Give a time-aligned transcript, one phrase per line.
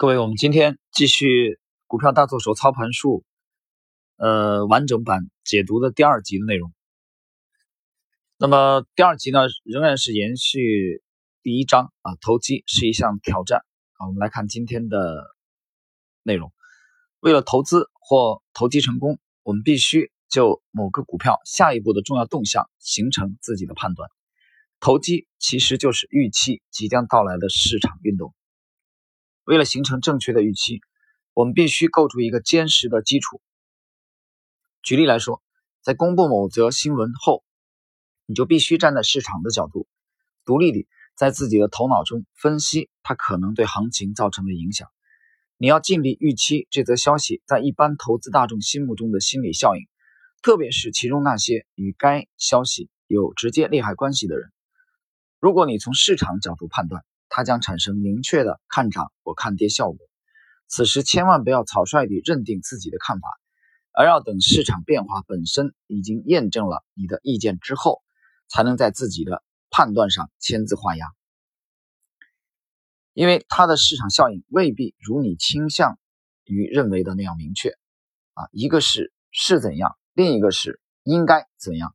[0.00, 3.24] 各位，我们今天继续股票大作手操盘术，
[4.16, 6.72] 呃，完整版解读的第二集的内容。
[8.38, 11.02] 那么第二集呢，仍然是延续
[11.42, 13.64] 第一章啊，投机是一项挑战
[13.94, 14.06] 啊。
[14.06, 15.34] 我们来看今天的
[16.22, 16.52] 内容。
[17.18, 24.08] 为了投资或投机成功，我们必须就某个股票下一步的重要动向形成自己的判断。
[24.78, 28.32] 投机其实就是预期即将到来的市场运动。
[29.48, 30.82] 为了形成正确的预期，
[31.32, 33.40] 我们必须构筑一个坚实的基础。
[34.82, 35.42] 举例来说，
[35.80, 37.42] 在公布某则新闻后，
[38.26, 39.88] 你就必须站在市场的角度，
[40.44, 44.86] 独立地在自己的头脑中分析它可能对行情造成的影响。
[45.56, 49.88] 你要尽力预期这则消息在一般投资大众心目中的心理效应，
[50.42, 54.52] 特别是其中那些与该消息有直接利害关系的人。
[55.40, 57.02] 如果你从市场角度判断，
[57.38, 59.98] 它将产生明确的看涨或看跌效果。
[60.66, 63.28] 此时千万不要草率地认定自己的看法，
[63.92, 68.02] 而要等市场变化本身已经验证了你的意见之后，
[68.48, 71.06] 才能在自己的判断上签字画押。
[73.12, 75.96] 因为它的市场效应未必如你倾向
[76.42, 77.68] 于认为的那样明确。
[78.32, 81.94] 啊，一个是是怎样，另一个是应该怎样。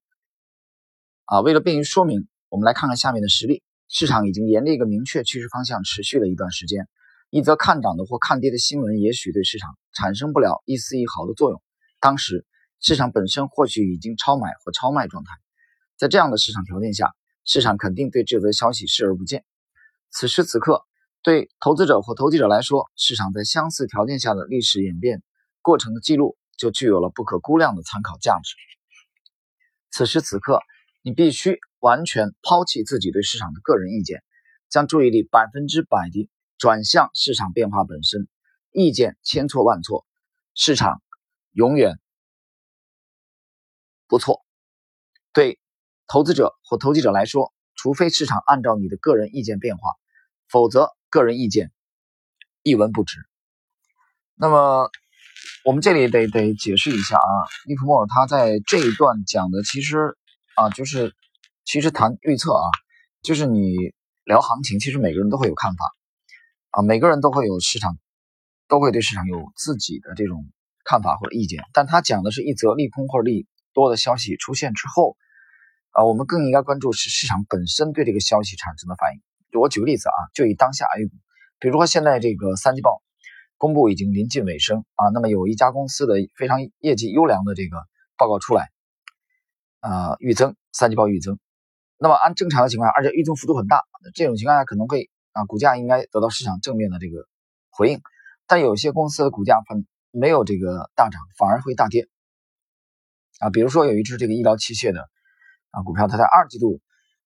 [1.25, 3.61] 啊，为了便于说明，我们来看看下面的实例。
[3.87, 6.87] 市场已经沿着一个明确趋势方向持续了一段时间，
[7.29, 11.61] 一则看涨的或看跌的新闻也许对市场产生不了一丝一毫的作用。
[11.99, 12.45] 当时
[12.79, 15.29] 市场本身或许已经超买或超卖状态，
[15.95, 17.13] 在这样的市场条件下，
[17.45, 19.45] 市场肯定对这则消息视而不见。
[20.09, 20.83] 此时此刻，
[21.21, 25.21] 对投资者或投机者来说，市场在相似条件下的历史演变
[25.61, 28.55] 过程的记录就具有了不可估量的参考价值。
[29.91, 30.59] 此时此刻，
[31.03, 31.59] 你必须。
[31.83, 34.23] 完全抛弃自己对市场的个人意见，
[34.69, 38.29] 将注意力百分之百地转向市场变化本身。
[38.71, 40.05] 意见千错万错，
[40.55, 41.01] 市场
[41.51, 41.99] 永远
[44.07, 44.45] 不错。
[45.33, 45.59] 对
[46.07, 49.89] 投资者或投机者来说，除非市场按照你的个人意见变化，
[50.47, 51.69] 否则个人意见
[52.61, 53.17] 一文不值。
[54.35, 54.89] 那么，
[55.65, 57.33] 我们这里得得解释一下啊，
[57.65, 60.15] 利弗莫尔他在这一段讲的其实
[60.55, 61.13] 啊就是。
[61.65, 62.63] 其实谈预测啊，
[63.21, 63.75] 就是你
[64.25, 65.95] 聊行情，其实每个人都会有看法
[66.71, 67.97] 啊，每个人都会有市场，
[68.67, 70.45] 都会对市场有自己的这种
[70.83, 71.63] 看法或者意见。
[71.73, 75.15] 但他讲的是一则利空或者利多的消息出现之后
[75.91, 79.21] 啊，我们更应该关注是市场本身对这个消息产生的反应。
[79.51, 81.15] 就我举个例子啊，就以当下 A 股，
[81.59, 83.01] 比如说现在这个三季报
[83.57, 87.77] 公布已经临近尾声啊，那么有一家公司的非常业绩优良的这个
[88.17, 88.69] 报告出来
[89.79, 91.39] 啊，预增三季报预增。
[91.97, 93.81] 那么按正常的情况下，而且预增幅度很大，
[94.13, 97.27] 这种情况下可能会啊，股价应该得到市场正面的这个
[97.69, 98.01] 回应。
[98.45, 102.09] 但有些公司的股价反没有这个大涨，反而会大跌
[103.39, 103.49] 啊。
[103.49, 105.09] 比如说有一只这个医疗器械的
[105.71, 106.81] 啊股票，它在二季度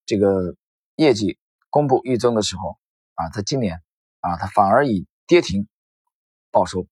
[0.05, 0.55] 这个
[0.95, 1.39] 业绩
[1.69, 2.77] 公布预增的时候
[3.15, 3.81] 啊，在今年
[4.19, 5.67] 啊，它反而以跌停
[6.51, 6.87] 报收，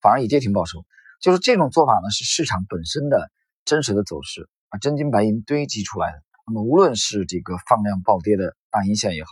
[0.00, 0.84] 反而以跌停报收。
[1.20, 3.30] 就是这种做法呢，是市场本身的
[3.66, 6.22] 真实的走势啊，真金白银堆积出来的。
[6.46, 9.30] 那么无论是这个放量暴跌的大阴线也好，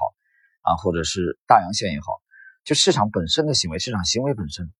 [0.63, 2.21] 啊，或者是大阳线也好，
[2.65, 4.71] 就市场本身的行为，市场行为本身。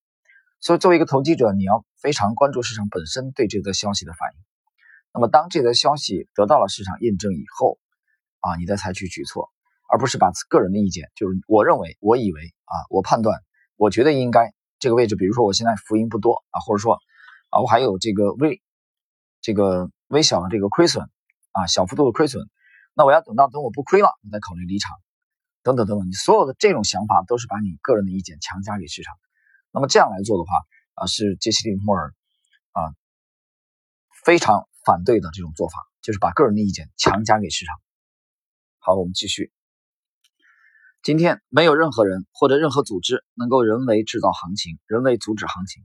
[0.61, 4.41] 所以作为一个投机者，你要非常关注市场本身对这则消息的反应。
[5.15, 7.79] 那么当这则消息得到了市场验证以后，
[8.41, 9.51] 啊，你再采取举措，
[9.89, 13.41] 而不是把个人的意见，就是我认为、我以为啊，我判断、
[13.77, 17.01] 我觉得应该这个位置，比如说我现在浮盈不多啊，或者说
[17.51, 18.61] 啊，我还有这个微
[19.41, 21.09] 这个微小的这个亏损。
[21.51, 22.47] 啊，小幅度的亏损，
[22.95, 24.97] 那我要等到等我不亏了，我再考虑离场，
[25.65, 26.07] 等等等等。
[26.07, 29.17] 你所有的这种想法都是把你个人的意见强加给市场。
[29.73, 30.59] 那么这样来做的话，
[30.95, 32.15] 啊，是杰西·利莫尔
[32.73, 32.95] 啊
[34.25, 37.75] 非常反对的这种做法，就是把个人的意见强加给市场。
[38.79, 39.51] 好，我们继续。
[41.03, 45.83] 今天没有任何人或者任何组织能够人为制造行情，人为阻止行情。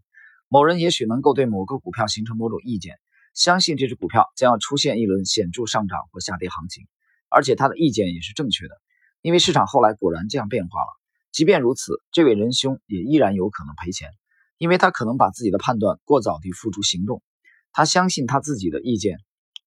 [0.50, 3.00] 某人也许能够对某个股票形成某种意见。
[3.33, 6.88] 相信这只股票将要出现一轮显著上涨或下跌行情，
[7.30, 8.80] 而且他的意见也是正确的，
[9.21, 10.88] 因为市场后来果然这样变化了。
[11.31, 14.12] 即便如此，这位仁兄也依然有可能赔钱，
[14.59, 17.24] 因为他可能把自己的判断过早地付诸行动。
[17.71, 19.18] 他相信他自己的意见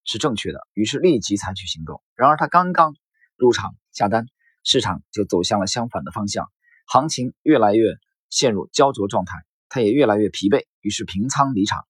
[0.05, 2.01] 是正确的，于是立即采取行动。
[2.15, 2.95] 然而他刚刚
[3.37, 4.27] 入场下单，
[4.63, 6.49] 市场就走向了相反的方向，
[6.87, 7.97] 行情越来越
[8.31, 9.35] 陷入焦灼状态，
[9.69, 11.85] 他也越来越疲惫，于是平仓离场。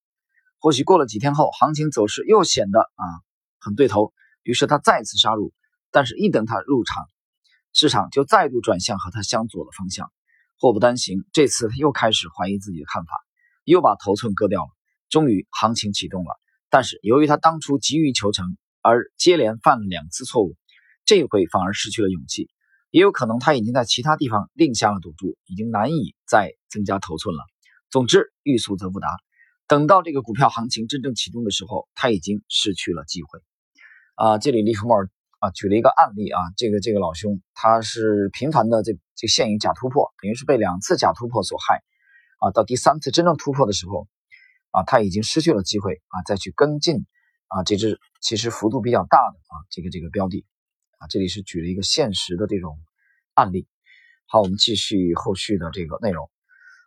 [0.66, 3.04] 或许过了几天后，行情走势又显得啊
[3.60, 5.52] 很对头，于是他再次杀入。
[5.92, 7.06] 但是，一等他入场，
[7.72, 10.10] 市场就再度转向和他相左的方向。
[10.58, 13.12] 祸不单行，这次他又开始怀疑自己的看法，
[13.62, 14.68] 又把头寸割掉了。
[15.08, 16.34] 终于行情启动了，
[16.68, 20.56] 但是由于他当初急于求成，而接连犯了两次错误，
[21.04, 22.50] 这回反而失去了勇气。
[22.90, 27.44] 也有可能他已经在其他地方另下了赌注，已经难以再增加头寸了。
[27.88, 29.06] 总之，欲速则不达。
[29.68, 33.40] 等到这个股票行情真正启动的时候，他已经失去了机会。
[34.14, 35.10] 啊，这里利弗莫尔
[35.40, 41.82] 啊举了一个案例啊，这个这个老兄他是频繁的这这陷于假突破，等于是被两次假突破所害
[42.38, 42.50] 啊。
[42.52, 44.06] 到第三次真正突破的时候
[44.70, 47.04] 啊，他已经失去了机会啊，再去跟进
[47.48, 50.46] 啊这只其实幅度比较大的啊这个这个标的
[50.98, 52.78] 啊，这里是举了一个现实的这种
[53.34, 53.66] 案例。
[54.26, 56.30] 好，我们继续后续的这个内容。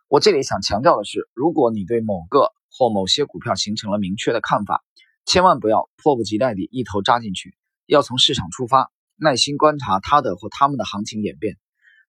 [0.08, 4.82] 我这里想强调的是，如果你对某个或某些股票形成了明确的看法，
[5.26, 7.54] 千万不要迫不及待地一头扎进去，
[7.86, 11.56] 要从市场出发，耐心观察它的或他们的行情演变，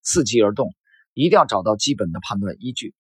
[0.04, 0.74] 伺机而动，
[1.14, 2.94] 一定要找到基本的判断依据。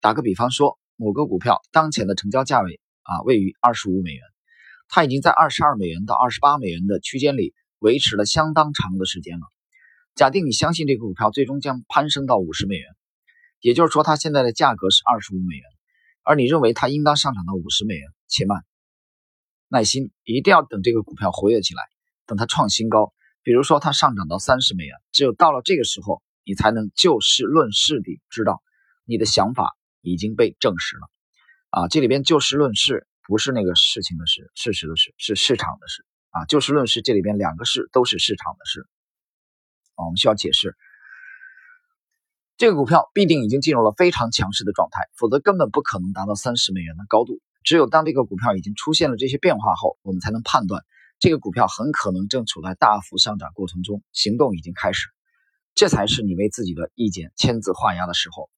[0.00, 4.22] 打个比方说，某个股票当前的成交价位啊位于二十五美元，
[4.88, 9.46] 它已经在二十二美元到二十八美元的区间里维持了相当长的时间了。
[10.14, 12.86] 假定你相信这个股票最终将攀升到五十美元，
[13.60, 15.64] 也就是说它现在的价格是二十五美元，
[16.26, 18.64] 而你认为它应当上涨到五十美元，且慢。
[19.68, 21.84] 耐心，一定要等这个股票活跃起来，
[22.26, 23.14] 等它创新高。
[23.44, 28.60] 比如说，它上涨到三十美元，只有到了这个时候，你才能就事论事地知道
[29.04, 31.08] 你的想法已经被证实了。
[31.70, 36.04] 啊，这里边就事论事不是那个事情的事，事实的事，是市场的事。
[36.30, 38.80] 啊，就事论事，这里边两个事都是市场的事。
[39.94, 40.76] 啊，我们需要解释，
[42.58, 47.40] 这个股票必定已经进入了非常强势的状态，否则根本不可能达到三十美元的高度。
[47.62, 50.82] 只有当这个股票已经出现了这些变化后，我们才能判断
[51.18, 55.08] 这个股票很可能正处在大幅上涨过程中，行动已经开始。
[55.74, 58.48] 这才是你为自己的意见签字画押的时候。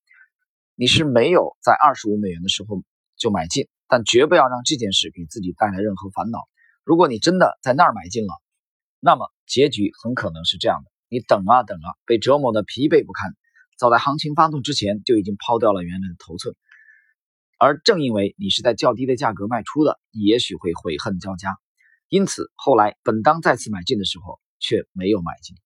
[0.77, 2.85] 你是没有在二十五美元的时候
[3.17, 6.39] 就买进，但绝不要让这件事给自己带来任何烦恼。
[6.85, 8.35] 如果你真的在那儿买进了，
[9.01, 13.35] 那么结局很可能是这样的：你等啊等啊，被折磨的疲惫不堪，
[13.79, 16.55] 早在行情发动之前就已经抛掉了原来的头寸。
[17.59, 21.57] 而正因为你是在较低的价格卖出的，你也许会悔恨交加。
[22.09, 25.57] 因此，后来本当再次买进的时候，却没有买进。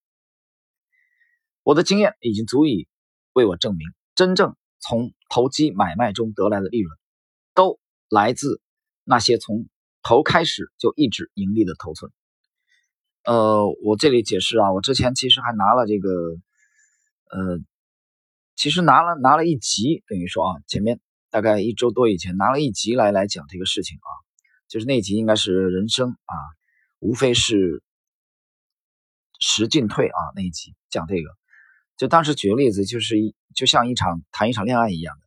[1.62, 2.88] 我的经验已经足以
[3.32, 6.98] 为我证明，真正从投机买卖中得来的利润，
[7.54, 7.78] 都
[8.08, 8.60] 来自
[9.04, 9.68] 那些从
[10.02, 12.10] 头开始就一直盈利的头寸。
[13.24, 16.08] 呃，我这里解释啊，我之前其实还拿了这个，
[17.30, 17.60] 呃，
[18.56, 21.00] 其实拿了拿了一集，等于说啊，前面。
[21.32, 24.10] 大概一周多以前拿了一集来来讲这个事情啊，
[24.68, 26.34] 就是那集应该是人生啊，
[26.98, 27.82] 无非是
[29.40, 31.30] 时进退啊那一集讲这个，
[31.96, 35.26] 就当时举个例子，就是一就像一场谈一场恋爱一样的，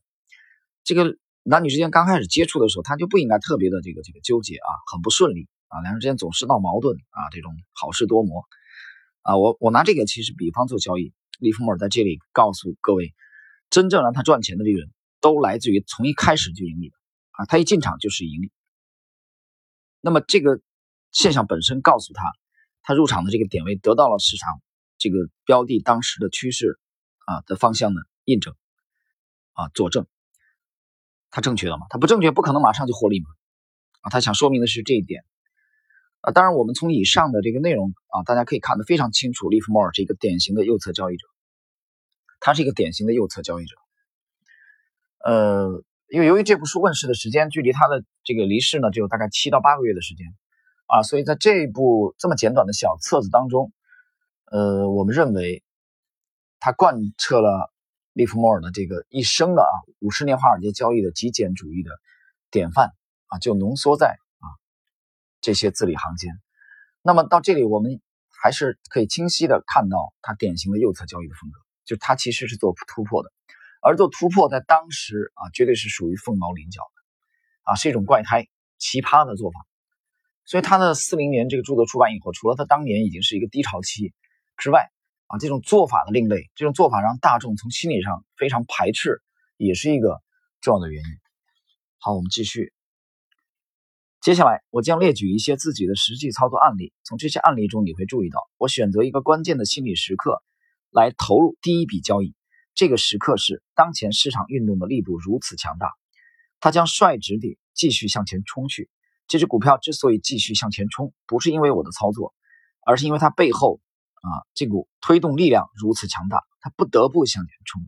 [0.84, 8.44] 这个男女之间刚开始接触的时候，他就不应该特别的这个这个纠结啊，很不顺利啊，两人之间总是闹矛盾啊，这种好事多磨。
[9.24, 13.14] 啊，我我拿这个其实比方做交易，利弗莫尔在这里告诉各位，
[13.70, 14.90] 真正让他赚钱的利润。
[15.22, 16.96] 都来自于从一开始就盈利的
[17.32, 18.52] 啊，他一进场就是盈利。
[20.00, 20.62] 那么这个
[21.12, 22.32] 现象本身告诉他，
[22.84, 24.62] 他入场的这个点位得到了市场
[25.00, 26.80] 这个标的当时的趋势
[27.26, 28.54] 啊的方向的印证
[29.54, 30.06] 啊佐证，
[31.32, 31.88] 他正确了吗？
[31.90, 33.26] 他不正确，不可能马上就获利嘛
[34.02, 34.12] 啊！
[34.12, 35.26] 他想说明的是这一点
[36.26, 36.32] 啊。
[36.32, 41.28] 当然，我们从以上的这个内容啊，大家可以看得非常清楚，利弗莫尔是一个典型的右侧交易者，
[42.40, 43.76] 他是一个典型的右侧交易者。
[45.24, 50.28] 呃，因为由于这部书问世的时间距离他的这个离世呢，只有大概七到八个月的时间
[50.88, 53.72] 啊，所以在这部这么简短的小册子当中，
[54.52, 55.64] 呃，我们认为
[56.60, 57.72] 他贯彻了
[58.14, 61.90] 利弗莫尔的这个一生的啊五十年华尔街交易的极简主义的
[62.52, 62.94] 典范
[63.26, 64.18] 啊，就浓缩在
[65.46, 66.34] 这些字里行间。
[67.04, 68.02] 那么到这里，我们
[68.42, 73.32] 还是可以清晰的看到他典型的右侧交易的风格，就他其实是做突破的。
[73.80, 78.48] 而做突破，在当时啊，绝对是属于凤毛麟角的，啊，是一种怪胎、
[78.80, 79.68] 奇葩的做法。
[80.46, 84.16] 所以他的四零年这个著作出版以后，除了他当年已经是一个低潮期
[84.58, 84.90] 之外，
[85.28, 89.22] 啊，这种做法的另类，这种做法让大众从心理上非常排斥，
[89.58, 90.24] 也是一个
[90.60, 91.10] 重要的原因。
[92.00, 92.75] 好，我们继续。
[94.26, 100.42] 接下来，我将列举一些自己的实际操作案例，从这些案例中，你会注意到，我选择一个关键的心理时刻
[100.90, 102.34] 来投入第一笔交易。
[102.74, 105.92] 这个时刻是当前市场运动的力度如此强大，
[106.60, 108.90] 它将率直地继续向前冲去。
[109.28, 112.34] 这只股票之所以继续向前冲，不是因为我的操作，
[112.84, 113.80] 而是因为它背后
[114.16, 117.88] 啊这股推动力量如此强大，它不得不向前冲。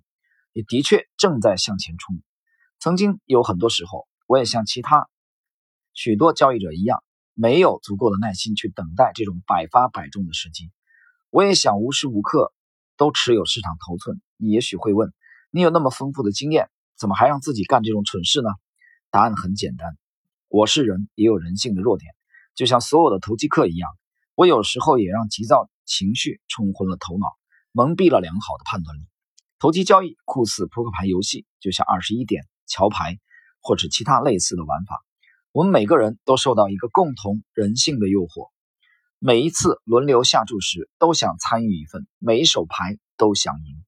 [0.54, 2.22] 也的确正在向前冲。
[2.80, 5.10] 曾经有很多时候，我也像其他
[5.98, 10.70] 许多交易者一样，没有足够的耐心去等待这种百发百中的时机。
[11.32, 12.54] 我也想无时无刻
[12.98, 14.22] 都持有市场头寸。
[14.38, 15.12] 你也许会问，
[15.50, 18.50] 你有那么丰富的经验，怎么还让自己干这种蠢事呢？
[19.10, 19.98] 答案很简单，
[20.50, 22.14] 我是人，也有人性的弱点，
[22.54, 23.90] 就像所有的投机客一样，
[24.36, 27.26] 我有时候也让急躁情绪冲昏了头脑，
[27.72, 29.02] 蒙蔽了良好的判断力。
[29.58, 33.18] 投机交易酷似扑克牌游戏，就像二十一点桥牌，
[33.62, 35.04] 或者其他类似的玩法。
[35.58, 38.52] 我们每个人都受到一个共同人性的诱惑，
[39.18, 43.84] 每一次轮流下注时，都想参与一份，每一手牌都想赢。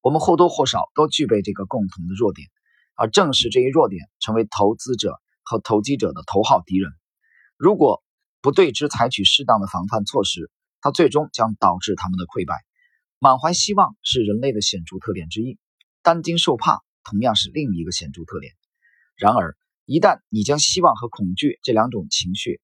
[0.00, 2.48] 我们或多或少都具备这个共同的弱点，
[2.94, 6.90] 而正是这一弱点，成为投资者和投机者的头号敌人。
[7.58, 8.02] 如果
[8.40, 12.54] 不对之采取适当的防范措施，它最终将导致他们的溃败。
[13.18, 15.58] 满怀希望是人类的显著特点之一，
[16.02, 18.54] 担惊受怕同样是另一个显著特点。
[19.16, 22.60] 然而，一旦你将希望和恐惧这两种情绪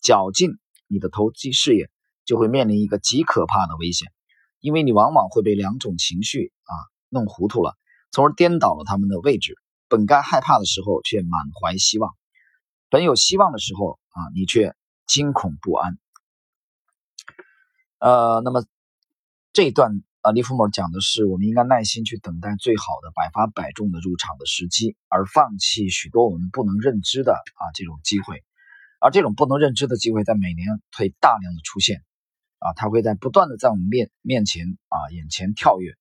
[0.00, 0.50] 搅进
[0.86, 1.90] 你的投机事业，
[2.24, 4.12] 就会面临一个极可怕的危险，
[4.60, 6.72] 因为你往往会被两种情绪啊
[7.08, 7.76] 弄糊涂了，
[8.10, 9.54] 从而颠倒了他们的位置。
[9.88, 12.10] 本该害怕的时候，却满怀希望；
[12.88, 14.74] 本有希望的时候啊，你却
[15.06, 15.98] 惊恐不安。
[17.98, 18.64] 呃，那么。
[19.52, 28.44] 这段啊，利弗莫尔讲的是，我们应该耐心去等待最好的、百发百中的入场的时机，而放弃许多我们不能认知的啊这种机会。
[28.98, 32.02] 而这种不能认知的机会，在每年会大量的出现，
[32.58, 35.94] 啊，它会在不断的在我们面面前啊眼前跳跃。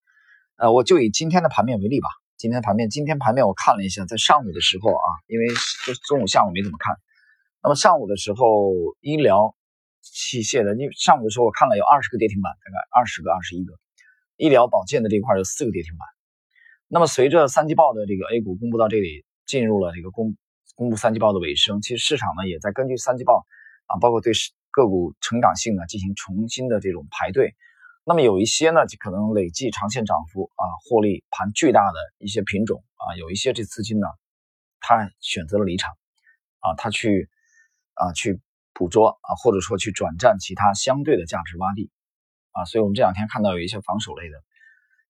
[0.58, 2.10] 呃，我就以今天的盘面为例吧。
[2.36, 5.48] 今天盘面，今天盘面我看了一下，在上午的时候啊，因为
[5.86, 6.98] 就中午、下午没怎么看。
[7.64, 9.56] 那么上午的时候，医疗。
[10.02, 13.74] 器械的，因为上午的时候我看了有二十个跌停板，大概二十个、二十一个。
[14.40, 16.08] 医疗保健的这块有四个跌停板。
[16.88, 20.38] 那么随着三季报的这个 A 股公布到这里，进入了这个公
[20.76, 23.46] 公布三季报的尾声，其实市场呢也在根据三季报
[23.88, 24.32] 啊，包括对
[24.72, 27.54] 个股成长性呢进行重新的这种排队。
[28.06, 34.08] 那么有一些呢就可能累计长线涨幅啊，获利盘巨大的一些品种啊，有一些这资金呢，
[34.80, 35.94] 他选择了离场
[36.60, 37.30] 啊，他去
[37.94, 38.40] 啊去。
[38.72, 41.92] 捕捉啊，或者说去转战其他相对的价值洼地
[42.52, 44.38] 啊，所以我们这两天看到有一些防守类的，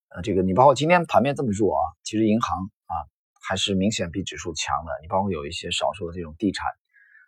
[0.09, 2.93] 呃，这个你包括今天盘面这么弱啊，其实银行啊
[3.41, 4.91] 还是明显比指数强的。
[5.01, 6.65] 你包括有一些少数的这种地产，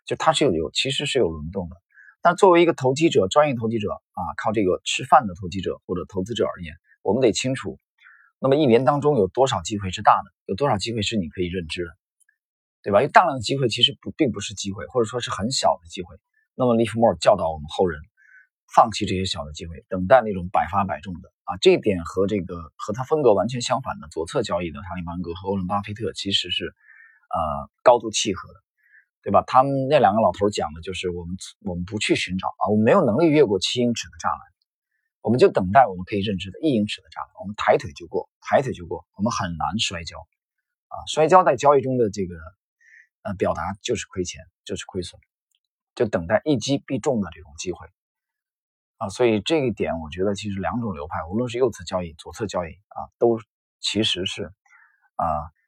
[0.04, 1.76] 就它是有有其实是有轮动的。
[2.20, 7.80] 但作为一个投机者、专业投机者啊，靠这个吃饭的投机者或者投资者而言，我们得清楚，
[8.38, 11.90] 那么一年当中有多少机会是大的，有多少机会是你可以认知的，
[12.82, 13.00] 对吧？
[13.00, 16.14] 因为大量的机会其实不并不是机会，或者说是很小的机会。
[16.54, 18.00] 那么，利弗莫尔教导我们后人
[18.74, 28.60] 放弃这些小的机会，等待那种百发百中的啊，这一点和这个和他风格完全相反的左侧交易的查理芒格和欧伦巴菲特其实是呃高度契合的，
[29.22, 29.44] 对吧？
[29.46, 34.40] 他们那两个老头讲的就是我们我们不去寻找啊，我们没有能力越过七英尺的栅栏，
[35.20, 40.18] 我们就等待我们可以认知的一英尺的栅栏，我们抬腿就过，抬腿就过，我们很难摔跤
[40.88, 42.36] 啊，摔跤在交易中的这个
[43.22, 45.20] 呃表达就是亏钱，就是亏损。
[45.94, 47.86] 就等待一击必中的这种机会
[49.02, 53.36] 啊，所以这一点我觉得其实两种流派，无论是右侧交易、左侧交易啊，都
[53.80, 54.44] 其实是
[55.16, 55.26] 啊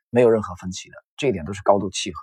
[0.08, 2.20] 没有任何分歧的，这一点都是高度契合。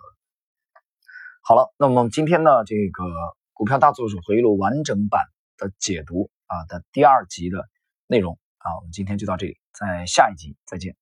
[1.41, 3.03] 好了，那么今天呢，这个
[3.51, 5.25] 股票大作手回忆录完整版
[5.57, 7.67] 的解读啊的第二集的
[8.07, 11.00] 内容啊，我们今天就到这里，在下一集再见。